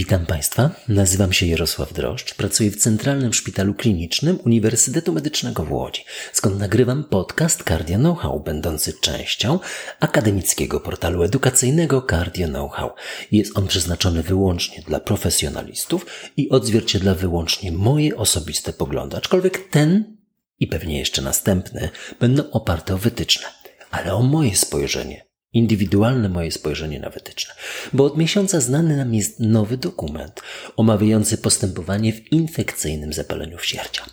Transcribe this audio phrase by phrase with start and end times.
[0.00, 6.04] Witam Państwa, nazywam się Jarosław Droszcz, pracuję w Centralnym Szpitalu Klinicznym Uniwersytetu Medycznego w Łodzi,
[6.32, 9.58] skąd nagrywam podcast Cardio Know-how, będący częścią
[10.00, 12.90] akademickiego portalu edukacyjnego Cardio Know-how.
[13.32, 16.06] Jest on przeznaczony wyłącznie dla profesjonalistów
[16.36, 20.16] i odzwierciedla wyłącznie moje osobiste poglądy, aczkolwiek ten
[20.60, 21.90] i pewnie jeszcze następny
[22.20, 23.46] będą oparte o wytyczne,
[23.90, 27.54] ale o moje spojrzenie indywidualne moje spojrzenie na wytyczne,
[27.92, 30.42] bo od miesiąca znany nam jest nowy dokument
[30.76, 34.06] omawiający postępowanie w infekcyjnym zapaleniu wsierdzia.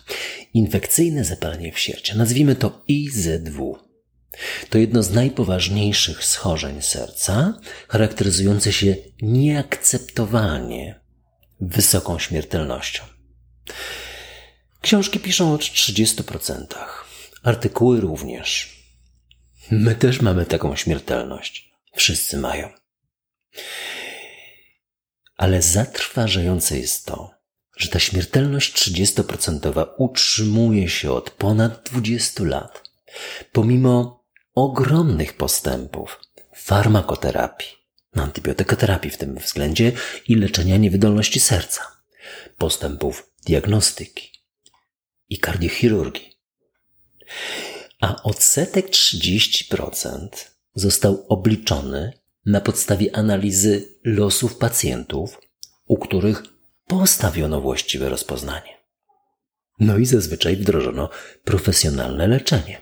[0.54, 3.78] Infekcyjne zapalenie wsierdzia, nazwijmy to IZW.
[4.70, 11.00] To jedno z najpoważniejszych schorzeń serca, charakteryzujące się nieakceptowanie
[11.60, 13.02] wysoką śmiertelnością.
[14.80, 16.64] Książki piszą o 30%,
[17.42, 18.77] artykuły również.
[19.70, 21.70] My też mamy taką śmiertelność.
[21.94, 22.68] Wszyscy mają.
[25.36, 27.30] Ale zatrważające jest to,
[27.76, 32.90] że ta śmiertelność 30% utrzymuje się od ponad 20 lat,
[33.52, 34.24] pomimo
[34.54, 36.20] ogromnych postępów
[36.54, 37.68] farmakoterapii,
[38.14, 39.92] antybiotykoterapii w tym względzie
[40.28, 41.82] i leczenia niewydolności serca,
[42.56, 44.30] postępów diagnostyki
[45.28, 46.38] i kardiochirurgii
[48.00, 50.28] a odsetek 30%
[50.74, 52.12] został obliczony
[52.46, 55.40] na podstawie analizy losów pacjentów,
[55.86, 56.42] u których
[56.86, 58.78] postawiono właściwe rozpoznanie.
[59.80, 61.10] No i zazwyczaj wdrożono
[61.44, 62.80] profesjonalne leczenie.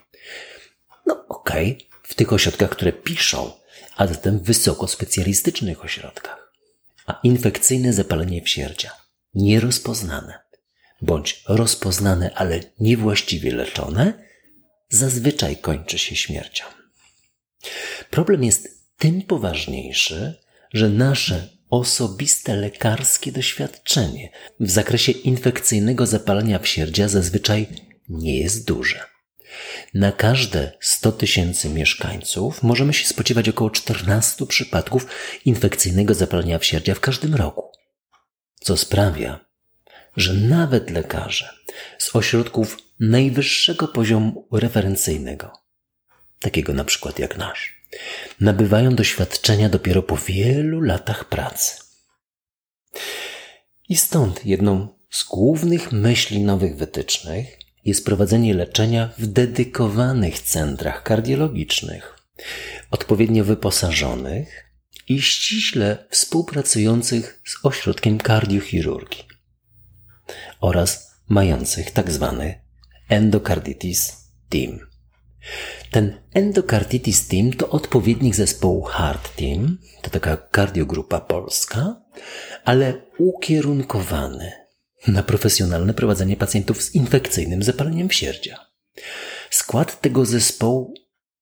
[1.06, 3.52] No okej, okay, w tych ośrodkach, które piszą,
[3.96, 6.52] a zatem w wysokospecjalistycznych ośrodkach.
[7.06, 8.90] A infekcyjne zapalenie wsierdzia,
[9.34, 10.38] nierozpoznane,
[11.02, 14.25] bądź rozpoznane, ale niewłaściwie leczone,
[14.88, 16.64] zazwyczaj kończy się śmiercią.
[18.10, 20.34] Problem jest tym poważniejszy,
[20.72, 27.66] że nasze osobiste lekarskie doświadczenie w zakresie infekcyjnego zapalenia wsierdzia zazwyczaj
[28.08, 29.00] nie jest duże.
[29.94, 35.06] Na każde 100 tysięcy mieszkańców możemy się spodziewać około 14 przypadków
[35.44, 37.72] infekcyjnego zapalenia wsierdzia w każdym roku,
[38.60, 39.44] co sprawia,
[40.16, 41.48] że nawet lekarze
[41.98, 45.52] z ośrodków najwyższego poziomu referencyjnego,
[46.40, 47.82] takiego na przykład jak nasz,
[48.40, 51.76] nabywają doświadczenia dopiero po wielu latach pracy.
[53.88, 62.18] I stąd jedną z głównych myśli nowych wytycznych jest prowadzenie leczenia w dedykowanych centrach kardiologicznych,
[62.90, 64.64] odpowiednio wyposażonych
[65.08, 69.24] i ściśle współpracujących z ośrodkiem kardiochirurgii
[70.60, 72.60] oraz mających tak zwany
[73.08, 74.78] endocarditis team.
[75.90, 82.02] Ten endocarditis team to odpowiednik zespołu Heart Team, to taka kardiogrupa polska,
[82.64, 84.52] ale ukierunkowany
[85.08, 88.66] na profesjonalne prowadzenie pacjentów z infekcyjnym zapaleniem wsierdzia.
[89.50, 90.94] Skład tego zespołu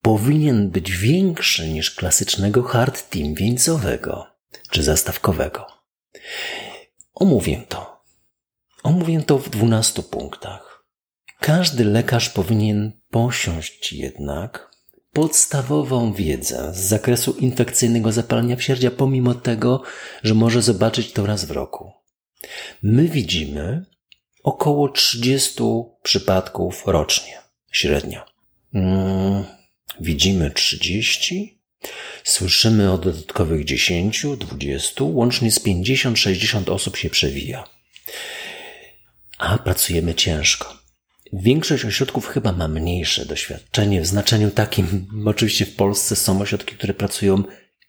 [0.03, 4.27] powinien być większy niż klasycznego Heart Team wieńcowego
[4.71, 5.67] czy zastawkowego.
[7.15, 7.94] Omówię to
[8.85, 10.85] Omówię to w dwunastu punktach.
[11.41, 14.71] Każdy lekarz powinien posiąść jednak
[15.13, 19.83] podstawową wiedzę z zakresu infekcyjnego zapalenia wsierdzia, pomimo tego,
[20.23, 21.93] że może zobaczyć to raz w roku.
[22.83, 23.85] My widzimy
[24.43, 25.63] około 30
[26.03, 27.39] przypadków rocznie,
[27.73, 28.25] średnio.
[28.73, 29.45] Hmm,
[30.01, 31.61] widzimy 30,
[32.25, 37.75] słyszymy o dodatkowych 10, 20, łącznie z 50-60 osób się przewija
[39.39, 40.85] a pracujemy ciężko.
[41.33, 46.95] Większość ośrodków chyba ma mniejsze doświadczenie w znaczeniu takim, oczywiście w Polsce są ośrodki, które
[46.95, 47.43] pracują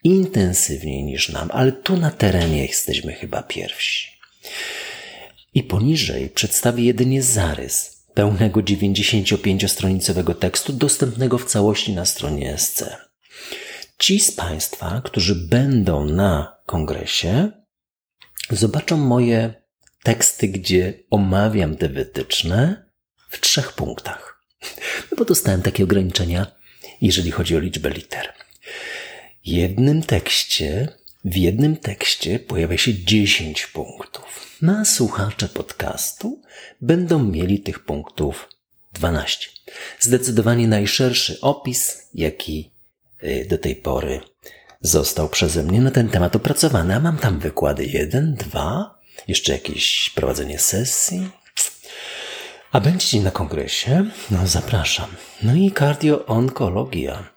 [0.04, 4.10] intensywniej niż nam, ale tu na terenie jesteśmy chyba pierwsi.
[5.54, 12.84] I poniżej przedstawię jedynie zarys pełnego 95-stronicowego tekstu dostępnego w całości na stronie SC.
[13.98, 17.52] Ci z Państwa, którzy będą na kongresie,
[18.50, 19.65] zobaczą moje
[20.06, 22.86] teksty, gdzie omawiam te wytyczne
[23.30, 24.46] w trzech punktach.
[25.12, 26.48] No bo dostałem takie ograniczenia,
[27.02, 28.34] jeżeli chodzi o liczbę liter.
[29.46, 30.88] W jednym tekście,
[31.26, 34.58] w jednym tekście pojawia się 10 punktów.
[34.62, 36.42] Na słuchacze podcastu
[36.82, 38.50] będą mieli tych punktów
[38.94, 39.50] 12.
[40.00, 42.72] Zdecydowanie najszerszy opis, jaki
[43.24, 44.20] y, do tej pory
[44.82, 48.95] został przeze mnie na ten temat opracowany, a mam tam wykłady 1, 2,
[49.28, 51.30] jeszcze jakieś prowadzenie sesji.
[52.72, 54.06] A będziecie na kongresie?
[54.32, 55.08] No zapraszam.
[55.44, 57.30] No i kardioonkologia.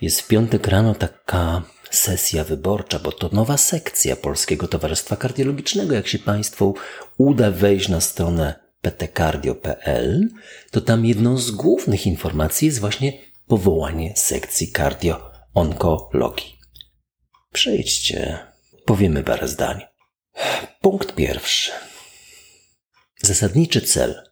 [0.00, 5.94] Jest w piątek rano taka sesja wyborcza, bo to nowa sekcja Polskiego Towarzystwa Kardiologicznego.
[5.94, 6.74] Jak się Państwu
[7.18, 10.28] uda wejść na stronę ptcardio.pl,
[10.70, 13.12] to tam jedną z głównych informacji jest właśnie
[13.46, 16.58] powołanie sekcji kardio-onkologii.
[17.52, 18.38] Przejdźcie,
[18.84, 19.87] powiemy parę zdań.
[20.80, 21.72] Punkt pierwszy.
[23.22, 24.30] Zasadniczy cel,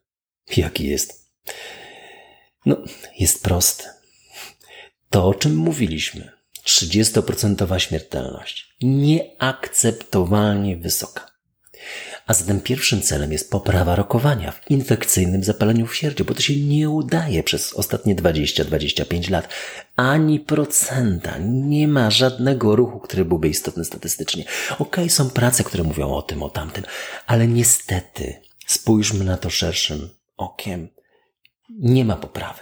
[0.56, 1.30] jaki jest?
[2.66, 2.76] No,
[3.18, 3.84] jest prosty.
[5.10, 6.32] To, o czym mówiliśmy.
[6.64, 8.74] 30% śmiertelność.
[8.82, 11.30] Nieakceptowalnie wysoka.
[12.26, 16.90] A zatem pierwszym celem jest poprawa rokowania w infekcyjnym zapaleniu wsierdzie, bo to się nie
[16.90, 19.48] udaje przez ostatnie 20-25 lat.
[19.96, 21.38] Ani procenta.
[21.38, 24.44] Nie ma żadnego ruchu, który byłby istotny statystycznie.
[24.44, 26.84] Okej, okay, są prace, które mówią o tym, o tamtym,
[27.26, 28.34] ale niestety
[28.66, 30.88] spójrzmy na to szerszym okiem.
[31.70, 32.60] Nie ma poprawy.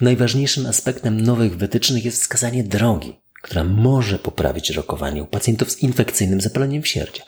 [0.00, 3.16] Najważniejszym aspektem nowych wytycznych jest wskazanie drogi,
[3.48, 7.22] która może poprawić rokowanie u pacjentów z infekcyjnym zapaleniem wsierdzia.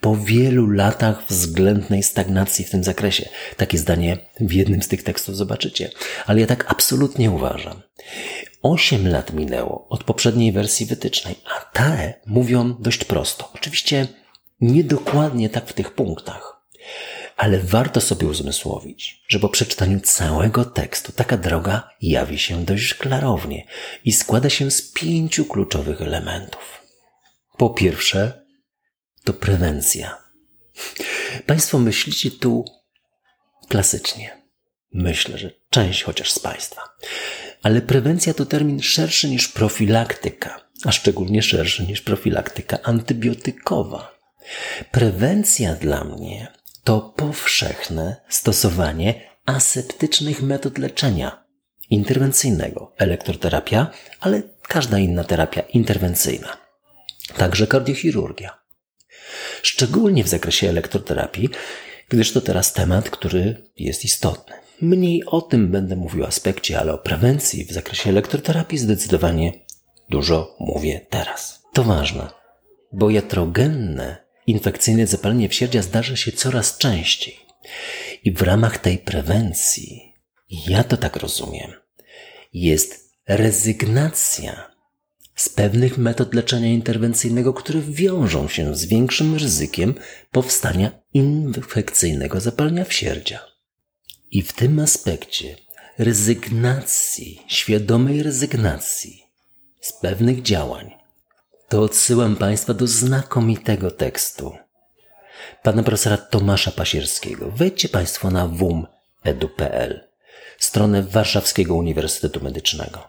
[0.00, 5.36] Po wielu latach względnej stagnacji w tym zakresie, takie zdanie w jednym z tych tekstów
[5.36, 5.90] zobaczycie,
[6.26, 7.82] ale ja tak absolutnie uważam.
[8.62, 13.50] Osiem lat minęło od poprzedniej wersji wytycznej, a te mówią dość prosto.
[13.54, 14.06] Oczywiście
[14.60, 16.62] niedokładnie tak w tych punktach,
[17.38, 23.66] ale warto sobie uzmysłowić, że po przeczytaniu całego tekstu taka droga jawi się dość klarownie
[24.04, 26.82] i składa się z pięciu kluczowych elementów.
[27.56, 28.46] Po pierwsze,
[29.24, 30.18] to prewencja.
[31.46, 32.64] Państwo myślicie tu
[33.68, 34.42] klasycznie.
[34.92, 36.82] Myślę, że część chociaż z Państwa.
[37.62, 44.18] Ale prewencja to termin szerszy niż profilaktyka, a szczególnie szerszy niż profilaktyka antybiotykowa.
[44.90, 46.57] Prewencja dla mnie
[46.88, 49.14] to powszechne stosowanie
[49.46, 51.44] aseptycznych metod leczenia
[51.90, 53.90] interwencyjnego, elektroterapia,
[54.20, 56.56] ale każda inna terapia interwencyjna,
[57.36, 58.58] także kardiochirurgia.
[59.62, 61.48] Szczególnie w zakresie elektroterapii,
[62.08, 64.54] gdyż to teraz temat, który jest istotny.
[64.80, 69.52] Mniej o tym będę mówił aspekcie, ale o prewencji w zakresie elektroterapii zdecydowanie
[70.10, 71.62] dużo mówię teraz.
[71.72, 72.28] To ważne,
[72.92, 77.36] bo jatrogenne infekcyjne zapalenie wsierdzia zdarza się coraz częściej.
[78.24, 80.12] I w ramach tej prewencji,
[80.68, 81.72] ja to tak rozumiem,
[82.52, 84.70] jest rezygnacja
[85.34, 89.94] z pewnych metod leczenia interwencyjnego, które wiążą się z większym ryzykiem
[90.30, 93.40] powstania infekcyjnego zapalenia wsierdzia.
[94.30, 95.56] I w tym aspekcie
[95.98, 99.22] rezygnacji, świadomej rezygnacji
[99.80, 100.97] z pewnych działań
[101.68, 104.56] to odsyłam Państwa do znakomitego tekstu
[105.62, 107.50] pana profesora Tomasza Pasierskiego.
[107.50, 110.08] Wejdźcie Państwo na wum.edu.pl,
[110.58, 113.08] stronę Warszawskiego Uniwersytetu Medycznego.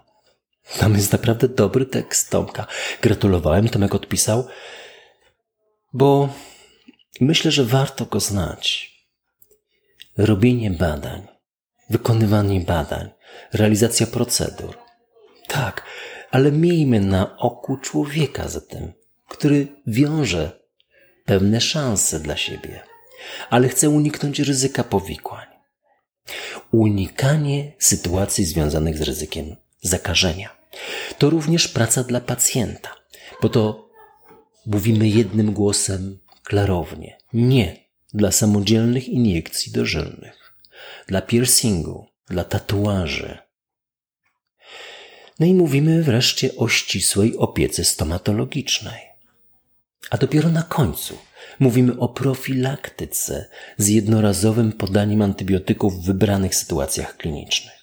[0.78, 2.68] Tam jest naprawdę dobry tekst Tomka.
[3.02, 4.48] Gratulowałem, Tomek odpisał,
[5.94, 6.30] bo
[7.22, 8.94] myślę, że warto go znać.
[10.18, 11.28] Robienie badań,
[11.90, 13.10] wykonywanie badań,
[13.54, 14.78] realizacja procedur.
[15.48, 15.86] Tak,
[16.32, 18.94] ale miejmy na oku człowieka zatem,
[19.28, 20.60] który wiąże
[21.26, 22.82] pewne szanse dla siebie,
[23.50, 25.48] ale chce uniknąć ryzyka powikłań.
[26.72, 30.50] Unikanie sytuacji związanych z ryzykiem zakażenia.
[31.18, 32.90] To również praca dla pacjenta,
[33.42, 33.90] bo to
[34.66, 37.18] mówimy jednym głosem klarownie.
[37.34, 40.54] Nie dla samodzielnych iniekcji dożylnych,
[41.08, 43.38] dla piercingu, dla tatuaży,
[45.40, 49.02] no i mówimy wreszcie o ścisłej opiece stomatologicznej.
[50.10, 51.18] A dopiero na końcu
[51.60, 57.80] mówimy o profilaktyce z jednorazowym podaniem antybiotyków w wybranych sytuacjach klinicznych.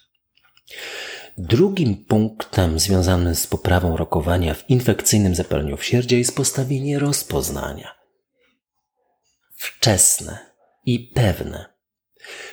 [1.38, 7.94] Drugim punktem związanym z poprawą rokowania w infekcyjnym zapaleniu wsierdzia jest postawienie rozpoznania.
[9.56, 10.38] Wczesne
[10.86, 11.64] i pewne.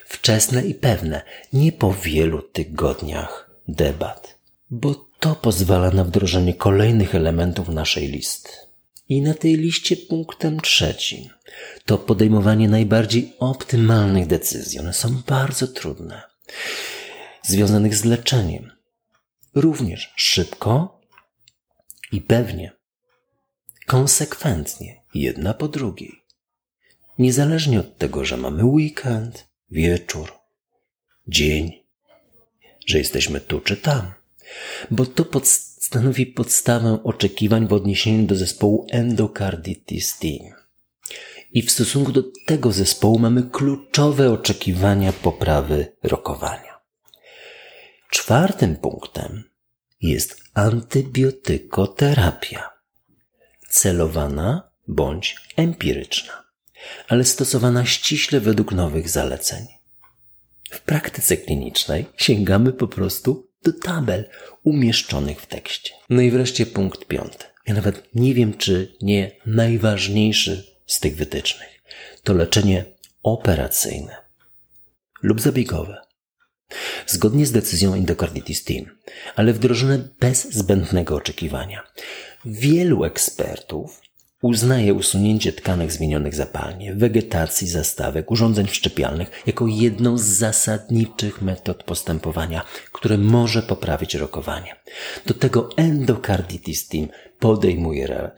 [0.06, 1.22] Wczesne i pewne,
[1.54, 4.33] nie po wielu tygodniach debat
[4.74, 8.50] bo to pozwala na wdrożenie kolejnych elementów naszej listy.
[9.10, 11.30] I na tej liście punktem trzecim
[11.86, 14.80] to podejmowanie najbardziej optymalnych decyzji.
[14.80, 16.22] One są bardzo trudne,
[17.44, 18.72] związanych z leczeniem.
[19.56, 21.02] Również szybko
[22.12, 22.72] i pewnie,
[23.86, 26.24] konsekwentnie, jedna po drugiej.
[27.20, 30.34] Niezależnie od tego, że mamy weekend, wieczór,
[31.28, 31.84] dzień,
[32.88, 34.23] że jesteśmy tu czy tam
[34.92, 40.54] bo to pod, stanowi podstawę oczekiwań w odniesieniu do zespołu endocarditis team.
[41.52, 46.80] I w stosunku do tego zespołu mamy kluczowe oczekiwania poprawy rokowania.
[48.10, 49.44] Czwartym punktem
[50.02, 52.70] jest antybiotykoterapia.
[53.70, 56.44] Celowana bądź empiryczna,
[57.08, 59.68] ale stosowana ściśle według nowych zaleceń.
[60.72, 64.30] W praktyce klinicznej sięgamy po prostu do tabel
[64.64, 65.94] umieszczonych w tekście.
[66.10, 67.46] No i wreszcie punkt piąty.
[67.68, 71.70] Ja nawet nie wiem, czy nie najważniejszy z tych wytycznych.
[72.24, 72.86] To leczenie
[73.24, 74.16] operacyjne
[75.22, 76.02] lub zabiegowe.
[77.08, 78.86] Zgodnie z decyzją Endocarditis Team,
[79.36, 81.84] ale wdrożone bez zbędnego oczekiwania.
[82.46, 84.02] Wielu ekspertów
[84.44, 92.66] uznaje usunięcie tkanek zmienionych zapalnie, wegetacji zastawek, urządzeń wszczepialnych jako jedną z zasadniczych metod postępowania,
[92.92, 94.76] które może poprawić rokowanie.
[95.26, 97.08] Do tego Endocarditis Team
[97.40, 98.32] podejmuje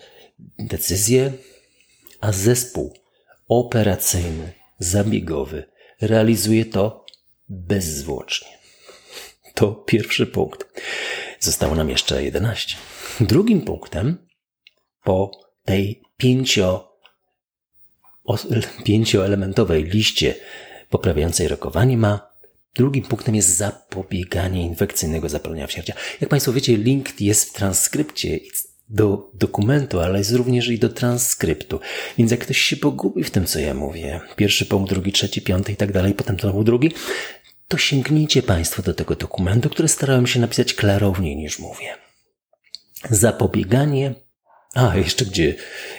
[0.59, 1.33] decyzję,
[2.21, 2.93] a zespół
[3.47, 5.63] operacyjny, zabiegowy
[6.01, 7.05] realizuje to
[7.50, 8.57] bezzwłocznie.
[9.53, 10.81] To pierwszy punkt.
[11.39, 12.77] Zostało nam jeszcze 11.
[13.19, 14.27] Drugim punktem
[15.03, 16.91] po tej pięcio,
[18.84, 20.36] pięcioelementowej liście
[20.89, 22.36] poprawiającej rokowanie ma
[22.75, 25.93] Drugim punktem jest zapobieganie infekcyjnego zapalenia wsierdzia.
[26.22, 28.39] Jak Państwo wiecie, link jest w transkrypcie
[28.89, 31.79] do dokumentu, ale jest również i do transkryptu.
[32.17, 35.72] Więc jak ktoś się pogubi w tym, co ja mówię, pierwszy punkt, drugi, trzeci, piąty
[35.72, 36.91] i tak dalej, potem to był drugi,
[37.67, 41.95] to sięgnijcie Państwo do tego dokumentu, który starałem się napisać klarowniej niż mówię.
[43.10, 44.15] Zapobieganie
[44.75, 45.55] a, jeszcze gdzie,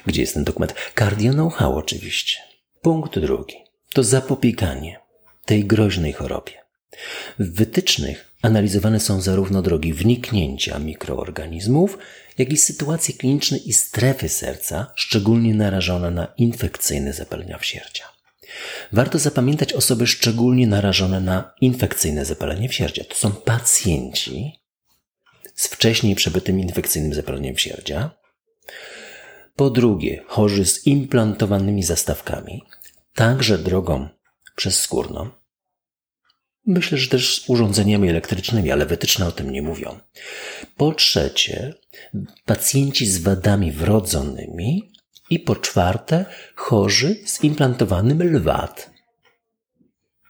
[0.07, 0.75] gdzie jest ten dokument?
[0.99, 2.39] Cardio know-how oczywiście.
[2.83, 3.55] Punkt drugi.
[3.93, 5.01] To zapobieganie
[5.45, 6.53] tej groźnej chorobie.
[7.39, 11.99] W wytycznych analizowane są zarówno drogi wniknięcia mikroorganizmów,
[12.39, 18.05] jak i sytuacje kliniczne i strefy serca, szczególnie narażone na infekcyjne zapalenia wsierdzia.
[18.93, 23.05] Warto zapamiętać osoby szczególnie narażone na infekcyjne zapalenie wsierdzia.
[23.05, 24.53] To są pacjenci
[25.55, 28.11] z wcześniej przebytym infekcyjnym zapaleniem wsierdzia,
[29.57, 32.63] po drugie, chorzy z implantowanymi zastawkami,
[33.15, 34.09] także drogą
[34.57, 35.31] przezskórną.
[36.67, 39.99] Myślę, że też z urządzeniami elektrycznymi, ale wytyczne o tym nie mówią.
[40.77, 41.75] Po trzecie,
[42.45, 44.93] pacjenci z wadami wrodzonymi.
[45.31, 48.91] I po czwarte, chorzy z implantowanym lwat.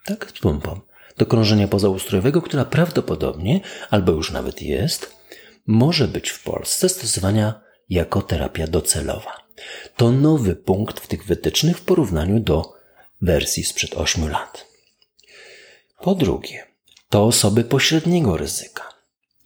[0.05, 0.81] Tak, z pompą.
[1.19, 5.17] Do krążenia pozaustrojowego, która prawdopodobnie, albo już nawet jest,
[5.67, 9.33] może być w Polsce stosowania jako terapia docelowa.
[9.97, 12.73] To nowy punkt w tych wytycznych w porównaniu do
[13.21, 14.67] wersji sprzed 8 lat.
[16.01, 16.67] Po drugie,
[17.09, 18.97] to osoby pośredniego ryzyka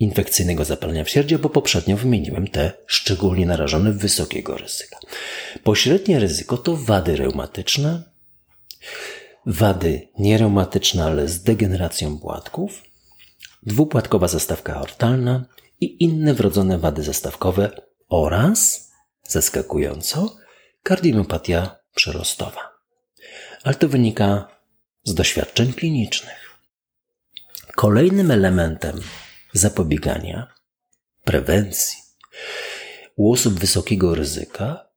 [0.00, 4.98] infekcyjnego zapalenia wsierdzia, bo poprzednio wymieniłem te szczególnie narażone wysokiego ryzyka.
[5.64, 8.02] Pośrednie ryzyko to wady reumatyczne,
[9.46, 12.82] wady niereumatyczne, ale z degeneracją płatków,
[13.62, 15.44] dwupłatkowa zastawka aortalna
[15.80, 17.70] i inne wrodzone wady zastawkowe
[18.10, 18.90] oraz,
[19.28, 20.36] zaskakująco,
[20.82, 22.70] kardiopatia przerostowa.
[23.62, 24.48] Ale to wynika
[25.04, 26.58] z doświadczeń klinicznych.
[27.76, 29.00] Kolejnym elementem
[29.52, 30.54] zapobiegania,
[31.24, 31.98] prewencji
[33.16, 34.88] u osób wysokiego ryzyka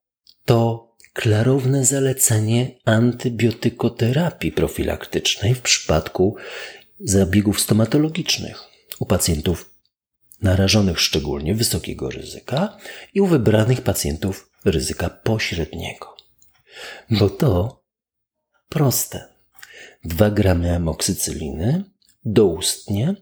[0.46, 6.36] to klarowne zalecenie antybiotykoterapii profilaktycznej w przypadku
[7.00, 8.64] zabiegów stomatologicznych
[9.00, 9.73] u pacjentów
[10.44, 12.78] narażonych szczególnie wysokiego ryzyka
[13.14, 16.16] i u wybranych pacjentów ryzyka pośredniego.
[17.10, 17.84] Bo to
[18.70, 19.34] proste.
[20.04, 21.84] 2 gramy amoksycyliny
[22.26, 23.16] doustnie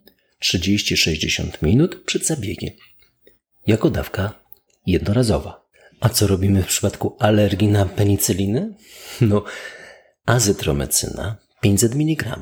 [0.44, 2.74] 30-60 minut przed zabiegiem.
[3.68, 4.44] Jako dawka
[4.86, 5.62] jednorazowa.
[6.00, 8.74] A co robimy w przypadku alergii na penicyliny?
[9.22, 9.44] No,
[10.25, 12.38] azytromecyna 500 mg,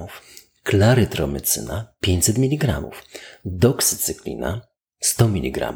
[0.64, 2.82] klarytromycyna 500 mg,
[3.46, 4.69] doksycyklina
[5.00, 5.74] 100 mg.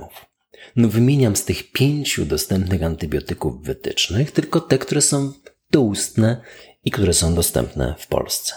[0.76, 5.34] No wymieniam z tych pięciu dostępnych antybiotyków wytycznych tylko te, które są
[5.72, 6.42] doustne
[6.86, 8.54] i które są dostępne w Polsce.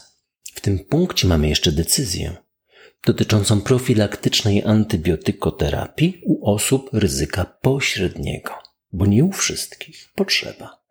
[0.55, 2.37] W tym punkcie mamy jeszcze decyzję
[3.07, 8.53] dotyczącą profilaktycznej antybiotykoterapii u osób ryzyka pośredniego,
[8.93, 10.83] bo nie u wszystkich potrzeba.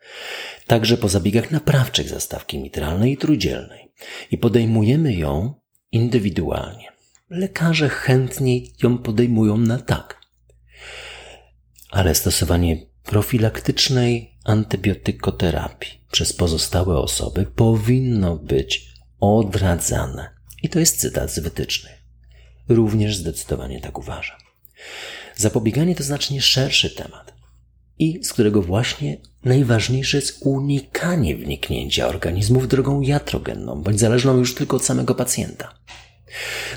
[0.68, 3.92] Także po zabiegach naprawczych zastawki mitralnej i trójdzielnej
[4.32, 5.54] i podejmujemy ją
[5.92, 6.95] indywidualnie
[7.30, 10.22] lekarze chętniej ją podejmują na tak.
[11.92, 20.30] Ale stosowanie profilaktycznej antybiotykoterapii przez pozostałe osoby powinno być odradzane.
[20.64, 22.04] I to jest cytat z wytycznych.
[22.70, 24.38] Również zdecydowanie tak uważam.
[25.36, 27.34] Zapobieganie to znacznie szerszy temat
[28.00, 34.78] i z którego właśnie najważniejsze jest unikanie wniknięcia organizmów drogą jatrogenną, bądź zależną już tylko
[34.78, 35.80] od samego pacjenta.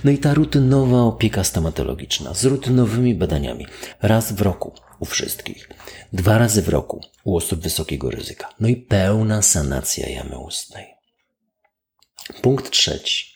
[0.04, 3.66] No i ta rutynowa opieka stomatologiczna z rutynowymi badaniami
[4.02, 5.68] raz w roku u wszystkich,
[6.12, 10.94] dwa razy w roku u osób wysokiego ryzyka, no i pełna sanacja jamy ustnej.
[12.42, 13.26] Punkt trzeci.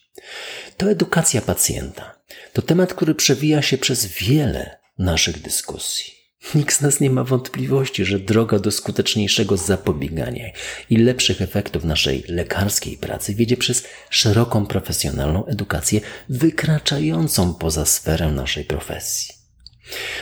[0.76, 2.18] To edukacja pacjenta.
[2.52, 6.21] To temat, który przewija się przez wiele naszych dyskusji.
[6.54, 10.50] Nikt z nas nie ma wątpliwości, że droga do skuteczniejszego zapobiegania
[10.90, 18.64] i lepszych efektów naszej lekarskiej pracy wiedzie przez szeroką profesjonalną edukację wykraczającą poza sferę naszej
[18.64, 19.34] profesji.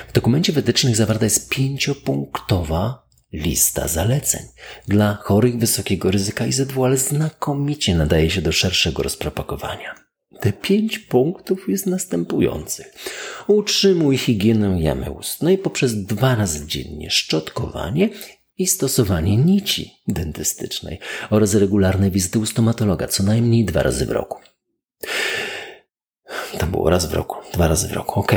[0.08, 4.42] W dokumencie wytycznych zawarta jest pięciopunktowa lista zaleceń
[4.88, 10.09] dla chorych wysokiego ryzyka IZW, ale znakomicie nadaje się do szerszego rozpropagowania.
[10.40, 12.94] Te pięć punktów jest następujących.
[13.46, 18.08] Utrzymuj higienę jamy ustnej poprzez dwa razy dziennie szczotkowanie
[18.58, 20.98] i stosowanie nici dentystycznej
[21.30, 24.38] oraz regularne wizyty u stomatologa co najmniej dwa razy w roku.
[26.58, 28.32] To było raz w roku, dwa razy w roku, ok.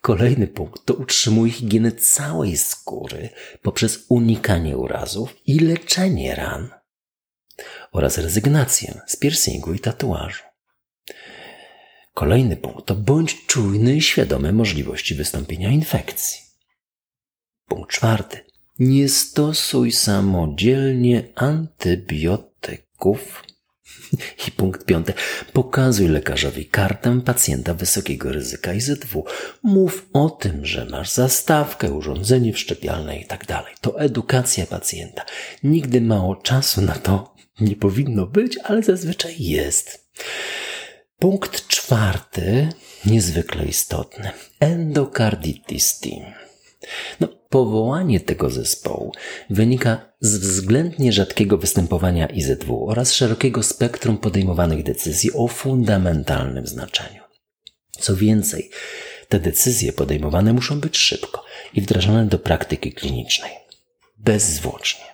[0.00, 3.28] Kolejny punkt to utrzymuj higienę całej skóry
[3.62, 6.68] poprzez unikanie urazów i leczenie ran
[7.92, 10.53] oraz rezygnację z piercingu i tatuażu.
[12.14, 16.40] Kolejny punkt to bądź czujny i świadomy możliwości wystąpienia infekcji.
[17.68, 18.38] Punkt czwarty.
[18.78, 23.44] Nie stosuj samodzielnie antybiotyków.
[24.48, 25.12] I punkt piąty.
[25.52, 29.24] Pokazuj lekarzowi kartę pacjenta wysokiego ryzyka IZW.
[29.62, 33.44] Mów o tym, że masz zastawkę, urządzenie wszczepialne i tak.
[33.80, 35.24] To edukacja pacjenta.
[35.62, 40.08] Nigdy mało czasu na to nie powinno być, ale zazwyczaj jest.
[41.24, 42.68] Punkt czwarty,
[43.06, 44.30] niezwykle istotny.
[44.60, 46.32] Endocarditis Team.
[47.20, 49.12] No, powołanie tego zespołu
[49.50, 57.22] wynika z względnie rzadkiego występowania IZW oraz szerokiego spektrum podejmowanych decyzji o fundamentalnym znaczeniu.
[57.90, 58.70] Co więcej,
[59.28, 63.52] te decyzje podejmowane muszą być szybko i wdrażane do praktyki klinicznej.
[64.18, 65.04] Bezzwłocznie.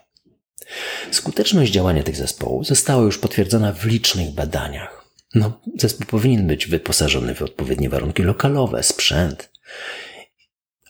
[1.10, 4.99] Skuteczność działania tych zespołów została już potwierdzona w licznych badaniach
[5.34, 9.50] no, zespół powinien być wyposażony w odpowiednie warunki lokalowe, sprzęt.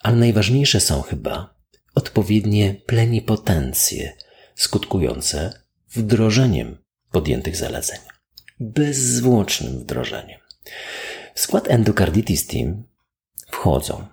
[0.03, 1.55] Ale najważniejsze są chyba
[1.95, 4.17] odpowiednie plenipotencje
[4.55, 5.63] skutkujące
[5.95, 6.79] wdrożeniem
[7.11, 7.99] podjętych zaleceń.
[8.61, 10.41] Bezzwłocznym wdrożeniem.
[11.35, 12.85] W skład Endocarditis Team
[13.51, 14.07] wchodzą,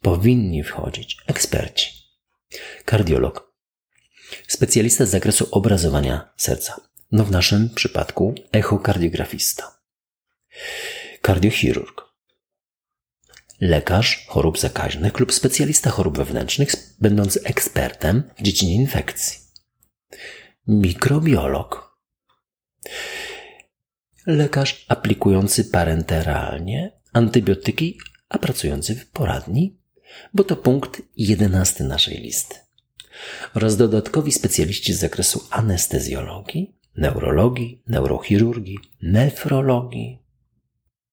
[0.00, 1.90] powinni wchodzić eksperci,
[2.84, 3.52] kardiolog,
[4.48, 6.80] specjalista z zakresu obrazowania serca,
[7.12, 9.80] no w naszym przypadku echokardiografista,
[11.22, 12.02] kardiochirurg,
[13.60, 19.38] lekarz chorób zakaźnych lub specjalista chorób wewnętrznych, będący ekspertem w dziedzinie infekcji,
[20.66, 21.98] mikrobiolog,
[24.26, 27.98] lekarz aplikujący parenteralnie antybiotyki,
[28.28, 29.78] a pracujący w poradni,
[30.34, 32.56] bo to punkt jedenasty naszej listy.
[33.54, 40.18] Oraz dodatkowi specjaliści z zakresu anestezjologii, neurologii, neurochirurgii, nefrologii.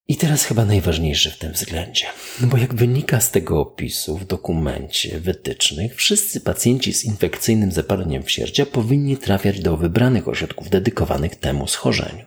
[0.08, 2.06] I teraz chyba najważniejsze w tym względzie,
[2.42, 8.24] no bo jak wynika z tego opisu w dokumencie wytycznych, wszyscy pacjenci z infekcyjnym zapaleniem
[8.24, 12.26] wsierdzia powinni trafiać do wybranych ośrodków dedykowanych temu schorzeniu.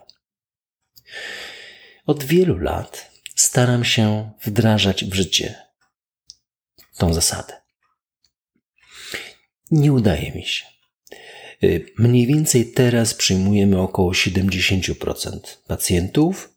[2.07, 5.55] Od wielu lat staram się wdrażać w życie
[6.99, 7.63] tą zasadę.
[9.71, 10.65] Nie udaje mi się.
[11.65, 16.55] Y, mniej więcej teraz przyjmujemy około 70% pacjentów,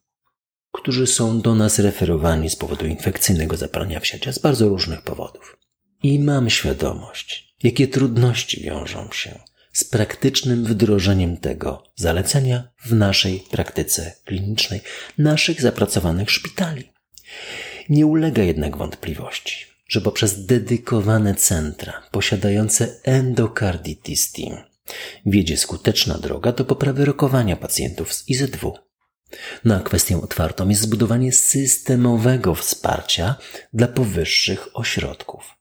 [0.71, 5.57] którzy są do nas referowani z powodu infekcyjnego zapalenia wsiacia z bardzo różnych powodów.
[6.03, 9.39] I mam świadomość, jakie trudności wiążą się
[9.73, 14.81] z praktycznym wdrożeniem tego zalecenia w naszej praktyce klinicznej,
[15.17, 16.91] naszych zapracowanych szpitali.
[17.89, 24.74] Nie ulega jednak wątpliwości, że poprzez dedykowane centra posiadające endocarditis team
[25.25, 28.73] wiedzie skuteczna droga do poprawy rokowania pacjentów z IZW.
[29.65, 33.35] Na kwestię otwartą jest zbudowanie systemowego wsparcia
[33.73, 35.55] dla powyższych ośrodków.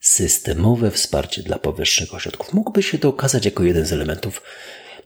[0.00, 4.42] Systemowe wsparcie dla powyższych ośrodków mógłby się to okazać jako jeden z elementów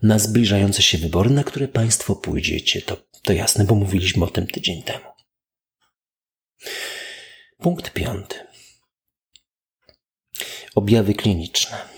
[0.03, 2.81] na zbliżające się wybory, na które Państwo pójdziecie.
[2.81, 5.05] To, to jasne, bo mówiliśmy o tym tydzień temu.
[7.57, 8.35] Punkt piąty.
[10.75, 11.96] Objawy kliniczne.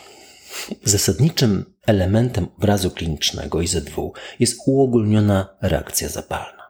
[0.83, 6.69] Zasadniczym elementem obrazu klinicznego IZW jest uogólniona reakcja zapalna.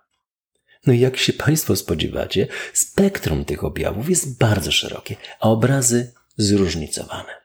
[0.86, 7.40] No i jak się Państwo spodziewacie, spektrum tych objawów jest bardzo szerokie, a obrazy zróżnicowane.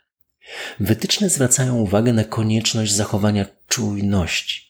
[0.81, 4.65] Wytyczne zwracają uwagę na konieczność zachowania czujności,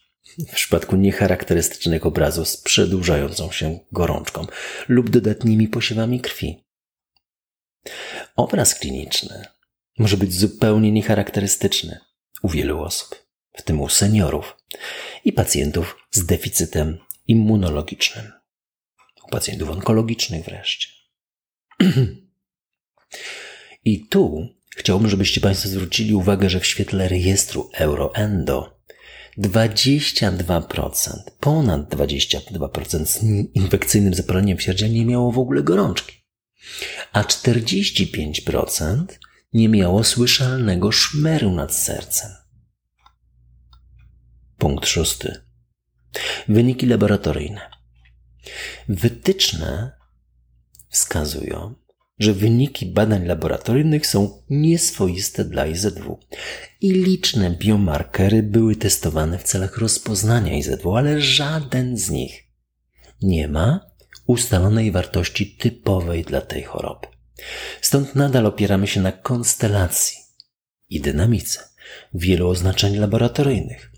[0.49, 4.47] w przypadku niecharakterystycznych obrazów z przedłużającą się gorączką
[4.89, 6.65] lub dodatnimi posiewami krwi.
[8.37, 9.45] Obraz kliniczny
[9.99, 12.01] może być zupełnie niecharakterystyczny
[12.43, 14.57] u wielu osób, w tym u seniorów
[15.25, 18.33] i pacjentów z deficytem immunologicznym,
[19.27, 20.89] u pacjentów onkologicznych wreszcie.
[23.85, 28.81] I tu chciałbym, żebyście Państwo zwrócili uwagę, że w świetle rejestru Euroendo
[29.39, 33.23] 22%, ponad 22% z
[33.55, 36.25] infekcyjnym zapaleniem wsierdzia nie miało w ogóle gorączki,
[37.13, 39.05] a 45%
[39.55, 42.31] nie miało słyszalnego szmeru nad sercem.
[44.59, 45.41] Punkt szósty.
[46.49, 47.61] Wyniki laboratoryjne.
[48.89, 49.93] Wytyczne
[50.89, 51.75] wskazują,
[52.19, 56.19] że wyniki badań laboratoryjnych są nieswoiste dla IZW
[56.81, 62.45] i liczne biomarkery były testowane w celach rozpoznania IZW, ale żaden z nich
[63.23, 63.81] nie ma
[64.27, 67.14] ustalonej wartości typowej dla tej choroby.
[67.81, 70.19] Stąd nadal opieramy się na konstelacji
[70.89, 71.69] i dynamice
[72.15, 73.91] wielu oznaczeń laboratoryjnych,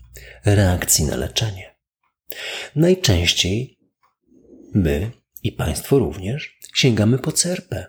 [0.45, 1.75] reakcji na leczenie.
[2.75, 3.77] Najczęściej
[4.73, 5.11] my
[5.43, 7.85] i Państwo również sięgamy po CRP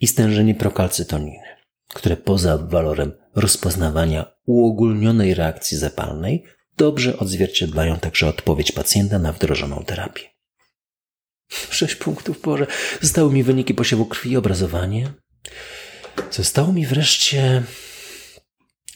[0.00, 1.44] i stężenie prokalcytoniny,
[1.88, 6.44] które poza walorem rozpoznawania uogólnionej reakcji zapalnej
[6.76, 10.33] dobrze odzwierciedlają także odpowiedź pacjenta na wdrożoną terapię.
[11.70, 12.66] Sześć punktów, Boże.
[13.00, 15.12] Zostały mi wyniki posiewu krwi i obrazowanie.
[16.30, 17.62] Zostało mi wreszcie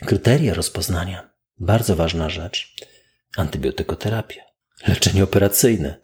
[0.07, 1.31] kryteria rozpoznania.
[1.59, 2.75] Bardzo ważna rzecz.
[3.37, 4.43] Antybiotykoterapia,
[4.89, 6.01] leczenie operacyjne,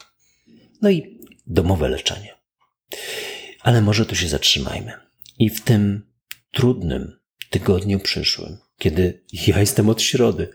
[0.83, 2.35] no i domowe leczenie.
[3.61, 4.93] Ale może tu się zatrzymajmy.
[5.39, 6.13] I w tym
[6.51, 10.49] trudnym tygodniu przyszłym, kiedy ja jestem od środy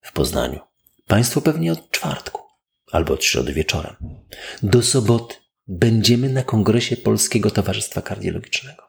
[0.00, 0.60] w Poznaniu,
[1.06, 2.47] Państwo pewnie od czwartku
[2.92, 3.96] albo od środy wieczorem.
[4.62, 5.34] Do soboty
[5.66, 8.82] będziemy na kongresie Polskiego Towarzystwa Kardiologicznego.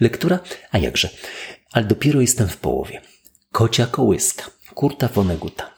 [0.00, 1.08] Lektura, a jakże,
[1.72, 3.00] ale dopiero jestem w połowie.
[3.52, 5.74] Kocia kołyska, Kurta Voneguta.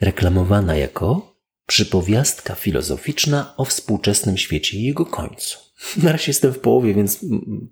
[0.00, 5.58] Reklamowana jako przypowiastka filozoficzna o współczesnym świecie i jego końcu.
[5.96, 7.18] Na razie jestem w połowie, więc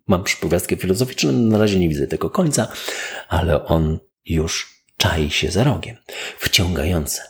[0.07, 1.33] mam przypowiastkę filozoficzną.
[1.33, 2.69] Na razie nie widzę tego końca,
[3.29, 5.97] ale on już czai się za rogiem.
[6.39, 7.23] Wciągające.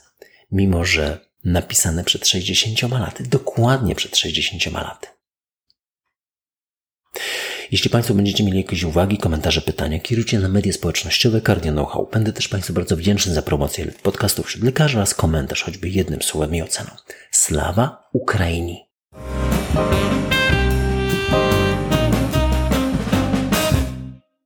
[0.52, 5.06] Mimo, że napisane przed 60 laty, dokładnie przed 60 laty.
[7.70, 12.08] Jeśli Państwo będziecie mieli jakieś uwagi, komentarze, pytania, kierujcie na media społecznościowe Cardio Know-how.
[12.12, 16.54] Będę też Państwu bardzo wdzięczny za promocję podcastów wśród lekarzy oraz komentarz, choćby jednym słowem
[16.54, 16.90] i oceną.
[17.30, 18.84] Slawa Ukrainii!